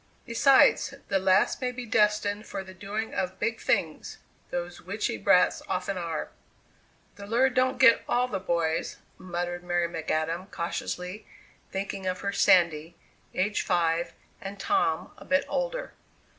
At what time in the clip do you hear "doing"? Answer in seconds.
2.73-3.13